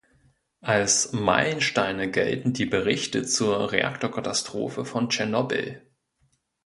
Als 0.63 1.11
Meilensteine 1.13 2.09
gelten 2.09 2.53
die 2.53 2.65
Berichte 2.65 3.21
zur 3.23 3.71
Reaktorkatastrophe 3.71 4.83
von 4.83 5.09
Tschernobyl. 5.11 5.83